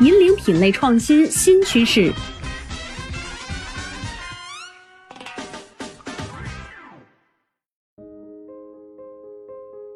[0.00, 2.10] 引领品类创新新趋势。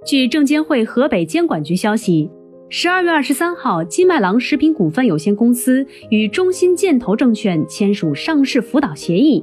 [0.06, 2.30] 据证监会河北监管局消息，
[2.68, 9.42] 十二月二十三号，金麦郎食品股份有限公司与中信建投证券签署上市辅导协议。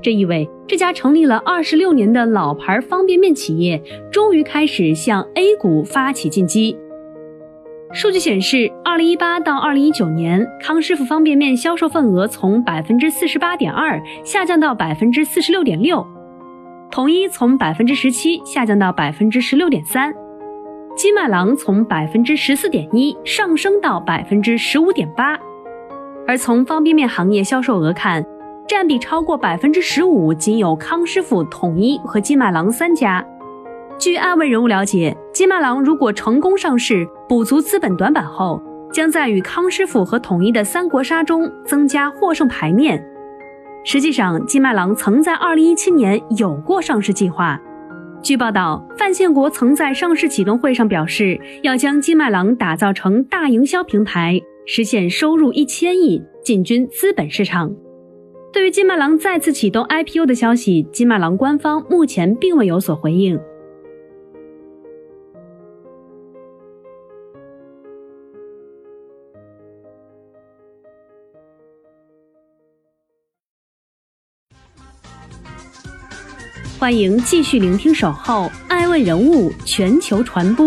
[0.00, 6.74] 这意味这家成立了二十六年的老牌方便面企业，终于开始向 A 股发起进击。
[7.94, 16.06] 数据显示，二零一八到二零一九年，康师傅方便面销售份额从百分之四十八点二下降到百分之四十六点六，
[16.90, 20.10] 统一从百分之十七下降到百分之十六点三，
[20.96, 25.38] 金麦郎从百分之十四点一上升到百分之十五点八。
[26.26, 28.24] 而从方便面行业销售额看，
[28.66, 33.22] 占比超过百分之十五，仅有康师傅、统一和金麦郎三家。
[33.98, 43.02] 据爱问人物了解，金麦郎如果成功上市，补足资本短板后，将在与康师傅和统一的三国杀中增加获胜牌面。
[43.82, 47.58] 实际上，金麦郎曾在二零一七年有过上市计划。
[48.22, 57.74] 据报道，范宪国曾在上市启动会上表示，要将金麦郎打造成大营销平台，实现收入一千亿，进军资本市场。
[58.52, 63.40] 对于金麦郎再次启动 IPO 的消息，金麦郎官方目前并未有所回应。
[76.82, 80.66] 欢迎继续聆听《守候爱问人物全球传播》，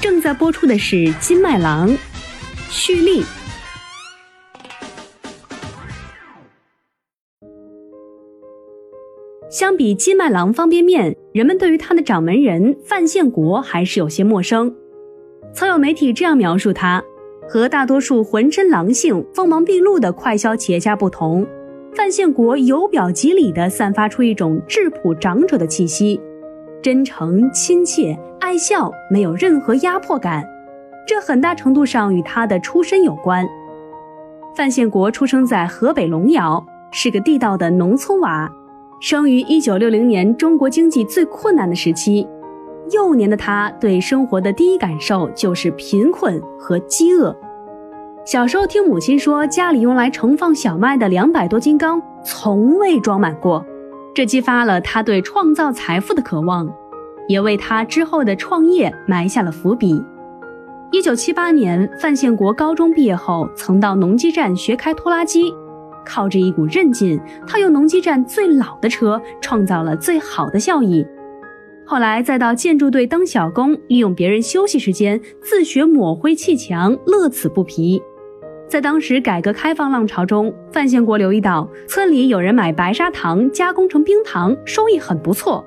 [0.00, 1.92] 正在播出的是金麦郎
[2.70, 3.24] 蓄力。
[9.50, 14.72] 相比金麦郎方便面，人们对于他的掌门人范建国还是有些陌生。
[15.52, 17.02] 曾有媒体这样描述他：
[17.48, 21.44] 和大多数浑身狼性、锋芒毕露的快消企业家不同，
[21.96, 26.20] 范宪国由表及里地散发出一种质朴长者的气息，
[26.82, 30.44] 真诚、亲切、爱笑，没有任何压迫感。
[31.06, 33.46] 这很大程度上与他的出身有关。
[34.56, 38.50] 范宪国出生在河北龙窑，是个地道的农村娃。
[39.00, 42.26] 生于一九六零年，中国经济最困难的时期，
[42.90, 47.36] 幼年的他对生活的第一感受就是贫困和饥饿。
[48.24, 53.62] 小时候听母亲说，家里用来盛放小麦的两百多斤缸从未装满过，
[54.14, 56.66] 这激发了他对创造财富的渴望，
[57.28, 60.02] 也为他之后的创业埋下了伏笔。
[60.90, 65.52] 一九七八年，范宪国高中毕业后，曾到农机站学开拖拉机。
[66.02, 71.06] 靠着一股韧劲，他用农机站最老的车创造了最好的效益。
[71.86, 78.02] 后来再到建筑队当小工，利用别人休息时间自学抹灰砌墙，乐此不疲。
[78.68, 85.64] 在当时改革开放浪潮中，范宪国留意到村里有人买白砂糖加工成冰糖，收益很不错。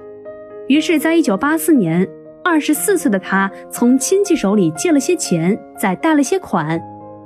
[0.67, 2.05] 于是，在一九八四年，
[2.43, 6.81] 二十四岁的他从亲戚手里借了些钱，再贷了些款。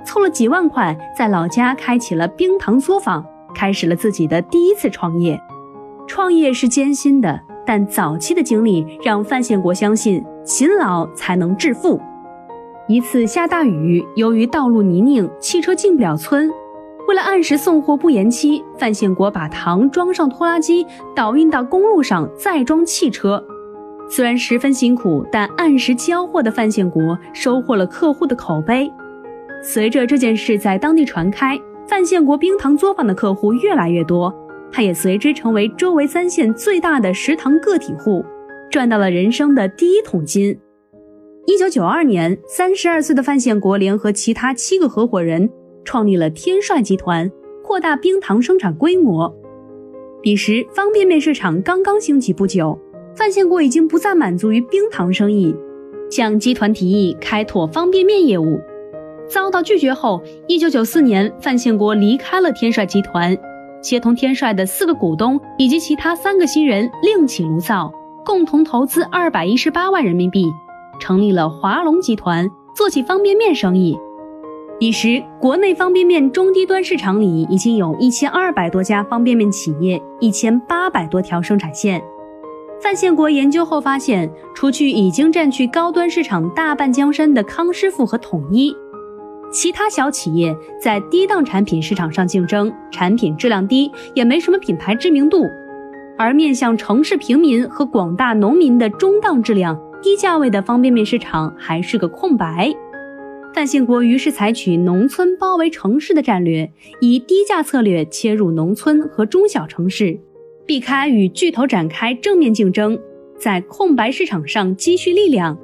[0.06, 5.42] 凑了几万块，在老家开启了冰糖作坊，开始了自己的第一次创业。
[6.08, 12.00] 创业是艰辛的，但早期的经历让范宪国相信勤劳才能致富。
[12.92, 16.52] 一次下大雨，由于道路泥泞，汽车进不了村。
[17.08, 20.86] 为了按时送货不延期，范宪国把糖装上拖拉机，
[21.16, 23.42] 倒运到公路上，再装汽车。
[24.10, 28.92] 虽然十分辛苦，但按时交货的范宪国收获了客户的口碑。
[29.64, 31.58] 随着这件事在当地传开，
[31.88, 34.34] 范宪国冰糖作坊的客户越来越多，
[34.70, 38.26] 他也随之成为周围三县最大的食堂个体户，
[38.70, 40.60] 赚到了人生的第一桶金。
[41.48, 45.50] 一九九二年，三十二岁的范宪国联合其他七个合伙人
[45.84, 47.30] 创立了天帅集团，
[47.64, 49.34] 扩大冰糖生产规模。
[50.22, 52.78] 彼时，方便面市场刚刚兴起不久，
[53.16, 55.56] 范宪国已经不再满足于冰糖生意，
[56.12, 58.62] 向集团提议开拓方便面业务。
[59.28, 63.36] 遭到拒绝后，一九九四年，范宪国离开了天帅集团，
[63.82, 67.92] 协同天帅的四个股东以及其他三个新人另起炉灶，
[68.24, 70.46] 共同投资二百一十八万人民币，
[71.02, 73.98] 成立了华龙集团，做起方便面生意。
[74.80, 82.02] 彼时，国内方便面中低端市场里已经有一千二百多家方便面企业，一千八百多条生产线。
[82.82, 88.76] 范宪国研究后发现，除去已经占据高端市场大半江山的康师傅和统一，
[89.52, 95.46] 其他小企业在低档产品市场上竞争，产品质量低，也没什么品牌知名度。
[96.18, 102.74] 而面向城市平民和广大农民的中档质量、低价位的方便面市场还是个空白。
[103.54, 106.72] 范信国于是采取农村包围城市的战略，
[107.02, 110.18] 以低价策略切入农村和中小城市，
[110.66, 112.98] 避开与巨头展开正面竞争，
[113.38, 115.58] 在空白市场上积蓄力量。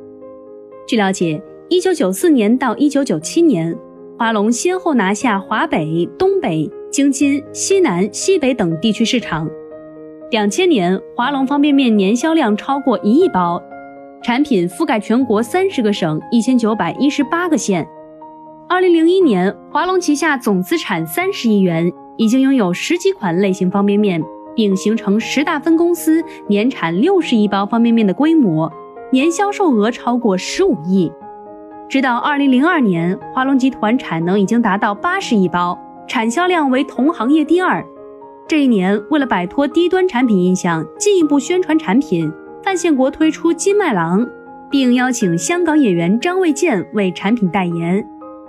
[0.86, 3.78] 据了解，一九九四年到一九九七年，
[4.20, 9.50] 华龙先后拿下华北、东北、京津、西南、西北等地区市场。
[10.30, 13.64] 两千年，华龙方便面年销量超过一亿包。
[14.24, 17.88] 产品覆盖全国三十个省一千九百一十八个县。
[18.68, 24.22] 二零零一年，华龙旗下总资产三十亿元，已经拥有十几款类型方便面，
[24.56, 28.70] 并形成十大分公司，年产六十亿包方便面的规模，
[29.12, 31.10] 年销售额超过十五亿。
[31.88, 37.86] 直到二零零二年，华龙集团产能已经达到八十亿包，产销量为同行业第二。
[38.46, 42.30] 这一年，为了摆脱低端产品印象，进一步宣传产品。
[42.64, 44.28] 范宪国推出金麦郎，
[44.70, 48.06] 并邀请香港演员张卫健为产品代言。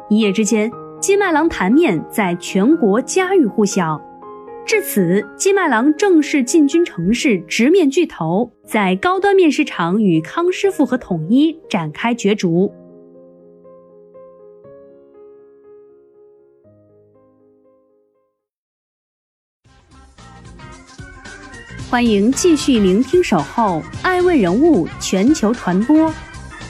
[0.08, 0.70] 一夜之间，
[1.00, 4.00] 金麦郎盘面在全国家喻户晓。
[4.66, 12.72] 至此，金麦郎正式进军城市，直面巨头，在高端面市场与康师傅和统一展开角逐。
[21.90, 26.10] 欢迎继续聆听《守候爱问人物全球传播》，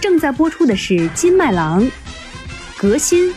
[0.00, 1.84] 正在播出的是金麦郎
[2.78, 3.34] 革新。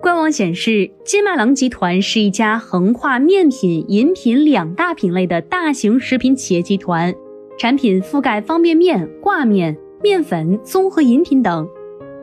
[0.00, 7.14] 官网显示，金麦郎集团是一家横跨面品、饮品两大品类的大型食品企业集团，
[7.58, 11.68] 产品覆盖方便面、挂面、面粉、综合饮品等，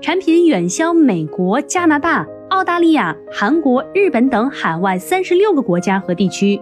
[0.01, 2.25] 产品远销美国、加拿大。
[2.51, 6.61] 澳大利亚、韩国、日本等海外三十六个国家和地区。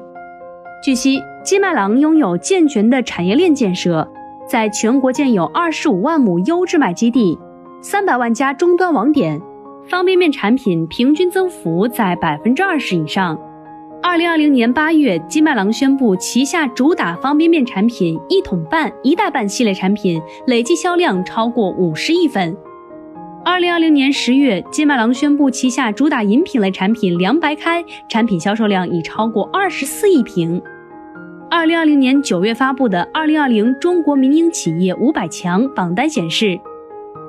[0.83, 4.07] 据悉，金麦郎拥有健全的产业链建设，
[4.47, 7.37] 在全国建有二十五万亩优质麦基地，
[7.81, 9.41] 三百万家终端网点，
[9.87, 13.37] 方便面产品平均增幅在百分之二十以上。
[14.03, 22.55] 二零二零年八月，金麦郎宣布旗下主打方便面产品一桶半、一袋半系列产品累计销量超过五十亿份。
[23.51, 30.61] 二零二零年十月，金麦郎宣布旗下主打饮品类产品凉白开产品销售量已超过二十四亿瓶。
[31.49, 36.59] 二零二零年九月发布的《二零二零中国民营企业五百强》榜单显示，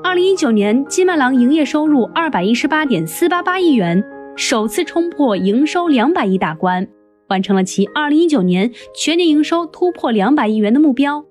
[0.05, 4.05] 二零一九年金麦郎营业收入二百一十八点四八八亿元，
[4.37, 6.87] 首次冲破营收两百亿大关，
[7.29, 11.25] 完成了其二零一九年全年营收突破两百亿元的目标，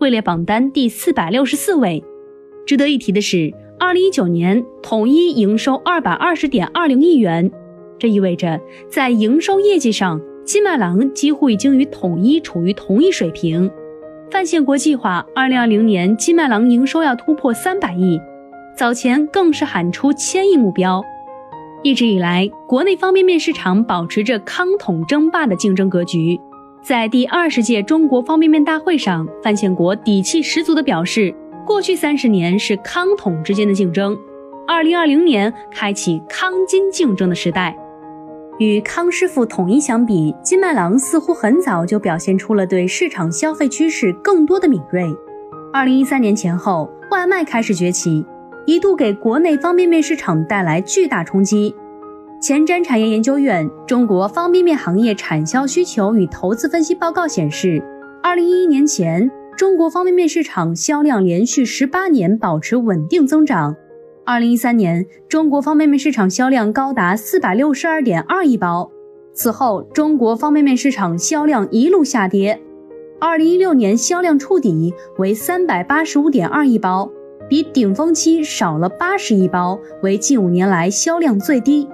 [0.00, 2.02] 位列榜单第四百六十四位。
[2.66, 3.54] 值得一提的是。
[3.84, 7.50] 二零一九年，统一营收二百二十点二零亿元，
[7.98, 13.68] 这意味着在营收业绩上，金麦郎几乎已经与统一处于同一水平。
[14.30, 18.20] 范宪国计划二零二零年金麦郎营收要突破三百亿，
[18.76, 21.02] 早前更是喊出千亿目标。
[21.82, 26.38] 一直以来，国内方便面市场保持着康统争霸的竞争格局。
[26.84, 31.34] 在第二十届中国方便面大会上，范建国底气十足地表示。
[31.64, 34.18] 过去三十年是康统之间的竞争，
[34.66, 37.76] 二零二零年开启康金竞争的时代。
[38.58, 45.06] 与康师傅、统一相比，金麦郎似乎很早就表现出了对市场消费趋势更多的敏锐。
[45.72, 48.26] 二零一三年前后，外卖开始崛起，
[48.66, 51.74] 一度给国内方便面市场带来巨大冲击。
[52.40, 57.82] 前瞻产业研究院《中国方便面行业产销需求与投资分析报告》显示，
[58.20, 59.30] 二零一一年前。
[59.62, 63.76] 中国方便面市场销量连续十八年保持稳定增长。
[64.26, 68.90] 二零一三年，中国方便面市场销量高达四百六十二点二亿包。
[69.32, 72.60] 此后，中国方便面市场销量一路下跌。
[73.20, 77.08] 二零一六年销量触底为三百八十五点二亿包，
[77.48, 81.88] 比顶峰期少了八十亿包，为近五年来销量最低。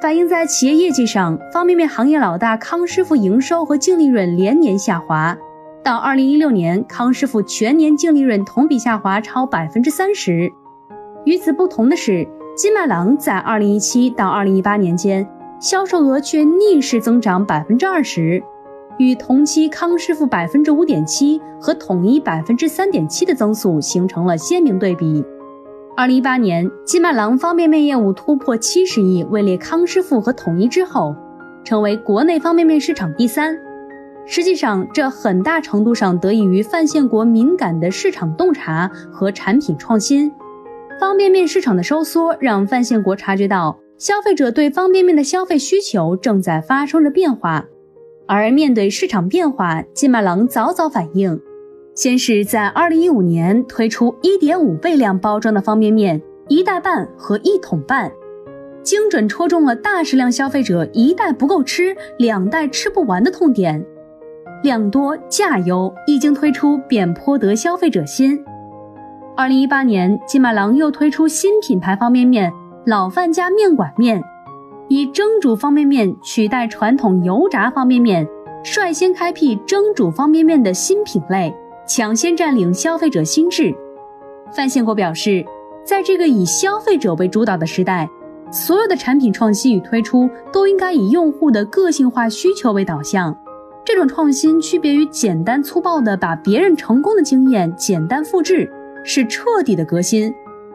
[0.00, 5.36] 反映在企业业绩上，方便面行业老大康师傅营收和净利润连年下滑。
[5.84, 10.52] 到二零一六年，康师傅全年净利润同比下滑超百分之三十。
[11.24, 12.24] 与此不同的是，
[12.56, 15.28] 金麦郎在二零一七到二零一八年间，
[15.60, 18.40] 销售额却逆势增长百分之二十。
[18.98, 25.24] 与同期康师傅百分之五点七和统一百分之三点七的增速形成了鲜明对比。
[25.96, 31.16] 二零一八年，金麦郎方便面业务突破七十亿，位列康师傅和统一之后，
[31.64, 33.58] 成为国内方便面市场第三。
[34.24, 40.32] 实际上，这很大程度上得益于范宪国敏感的市场洞察和产品创新。
[41.00, 47.66] 方便面市场的收缩，让范宪国察觉到消费者对方便面的消费需求正在发生着变化。
[48.26, 51.40] 而面对市场变化，金麦郎早早反应。
[51.94, 58.10] 先是在二零一五年推出一点五倍量包装的方便面一袋半和一桶半，
[58.82, 63.84] 精准戳中了大食量消费者一袋不够吃、两袋吃不完的痛点。
[64.62, 68.38] 量多价优，一经推出便颇得消费者心。
[69.36, 72.52] 二零一八年，金麦郎又推出新品牌方便面
[72.86, 74.22] “老范家面馆面”，
[74.88, 78.26] 以蒸煮方便面取代传统油炸方便面，
[78.62, 81.52] 率先开辟蒸煮方便面的新品类。
[81.84, 83.74] 抢先占领消费者心智，
[84.52, 85.44] 范宪国表示，
[85.84, 88.08] 在这个以消费者为主导的时代，
[88.52, 93.36] 所有的产品创新与推出都应该以用户的个性化需求为导向。
[93.84, 98.70] 这种创新区别于简单粗暴的把别人成功的经验简单复制，
[99.04, 100.32] 是彻底的革新。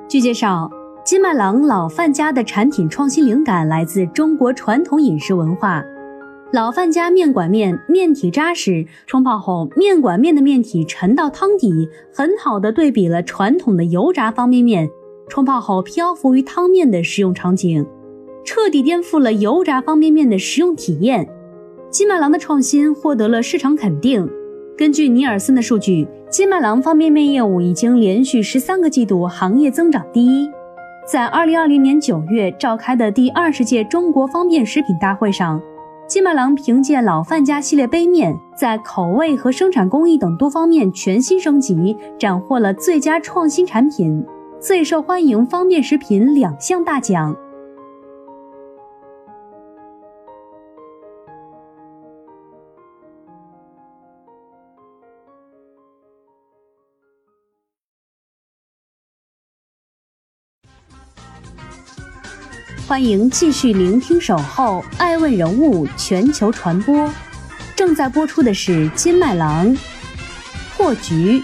[0.09, 0.69] 据介绍，
[1.05, 5.81] 金麦郎老范家的产品创新灵感来自中国传统饮食文化。
[6.51, 14.89] 老范家面馆面面体扎实，冲泡后面馆面的面体沉到汤底，很好的对比了传统的油炸方便面
[15.29, 17.85] 冲泡后漂浮于汤面的食用场景，
[18.43, 21.29] 彻底颠覆了油炸方便面的食用体验。
[21.97, 24.29] 金麦郎的创新获得了市场肯定。
[24.77, 30.47] 根据尼尔森的数据，金麦郎方便面业务已经连续十三个季度行业增长第一。
[31.11, 35.59] 在二零二零年九月召开的第二十届中国方便食品大会上。
[36.07, 44.23] 金麦郎凭借老范家系列杯面，在口味和生产工艺等多方面全新升级，斩获了最佳创新产品、
[44.59, 47.35] 最受欢迎方便食品两项大奖。
[62.87, 66.95] 欢迎继续聆听《守候爱问人物全球传播》，
[67.75, 69.75] 正在播出的是金麦郎
[70.71, 71.41] 破局。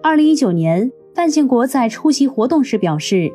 [0.00, 3.28] 二零一九年，范建国在出席活动时表示：“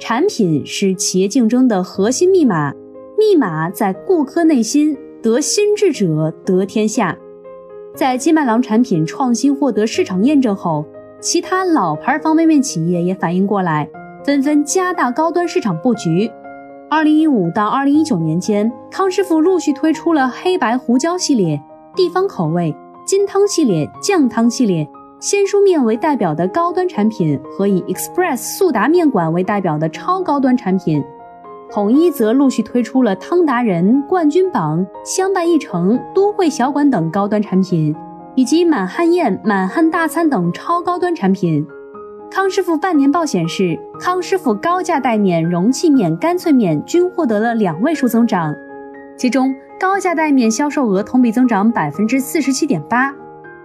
[0.00, 2.72] 产品是企业竞争的核心密码，
[3.16, 7.16] 密码在顾客内心，得心智者得天下。”
[7.94, 10.84] 在金麦郎产品创新获得市场验证后。
[11.20, 13.88] 其他老牌方便面企业也反应过来，
[14.24, 16.30] 纷纷加大高端市场布局。
[16.88, 21.60] 二零一五到二零一九年间，康师傅陆续推出了黑白胡椒系列、
[21.96, 31.02] 地方口味、金汤系列、酱汤系列、鲜蔬面为代表的高端产品和以 Express 速达面馆为代表的超高端产品。
[31.70, 37.94] 统一则陆续推出了汤达人、冠军榜、相伴一城、都会小馆等高端产品。
[38.38, 41.66] 以及满汉宴、满汉大餐等超高端产品。
[42.30, 48.54] 康师傅半年报显示，康师傅高价带面、容器面、干脆面均获得了两位数增长，
[49.16, 53.12] 其中高价带面销售额同比增长百分之四十七点八。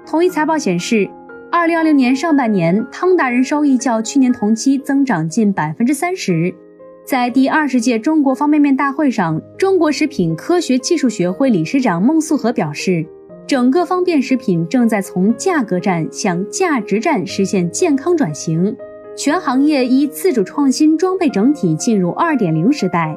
[0.08, 1.08] 统一财报显示，
[1.52, 6.52] 二零二零年上半年汤达人收益较去年同期增长近百分之三十。
[7.06, 13.06] 在第二十届中国方便面大会上，中国食品科学技术学会理事长孟素和表示。
[13.46, 18.76] 整个方便食品正在从价格战向价值战实现健康转型，
[19.18, 23.16] 全行业以自主创新装备整体进入二点零时代。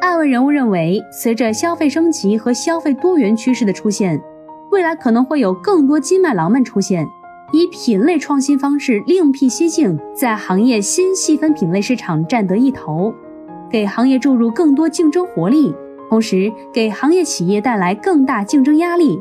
[0.00, 4.20] 爱问人物认为，随着消费升级和消费多元趋势的出现，
[4.72, 7.06] 未来可能会有更多金麦郎们出现，
[7.52, 13.14] 以品类创新方式另辟蹊径，在行业新细分品类市场占得一头，
[13.70, 15.72] 给行业注入更多竞争活力，
[16.10, 19.20] 同时给行业企业带来更大竞争压力。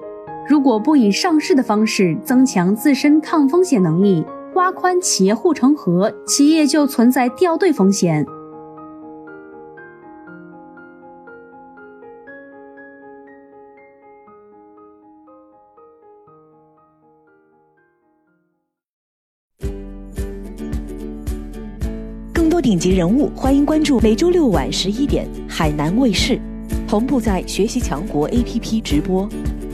[0.50, 8.26] 如果不以上市的方式增强自身抗风险能力，挖宽企业护城河，企业就存在掉队风险。
[22.34, 26.38] 更多顶级人物，欢迎关注每周六晚十一点海南卫视，
[26.88, 29.30] 同步在学习强国 APP 直播。